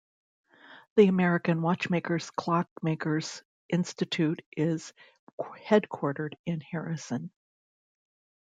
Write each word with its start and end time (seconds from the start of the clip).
The 0.95 1.05
American 1.09 1.61
Watchmakers-Clockmakers 1.61 3.43
Institute 3.69 4.43
is 4.57 4.93
headquartered 5.39 6.33
in 6.47 6.59
Harrison. 6.59 7.29